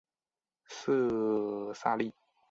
[0.65, 2.11] 色萨利。